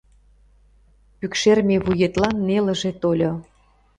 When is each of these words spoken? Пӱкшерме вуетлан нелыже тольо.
Пӱкшерме 1.19 1.77
вуетлан 1.85 2.35
нелыже 2.47 2.91
тольо. 3.01 3.31